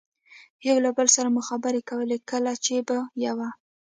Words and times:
یو 0.67 0.77
له 0.85 0.89
بل 0.97 1.07
سره 1.15 1.27
مو 1.33 1.41
خبرې 1.49 1.81
کولې، 1.89 2.17
کله 2.31 2.51
چې 2.65 2.75
به 2.87 2.97
یوه. 3.25 3.49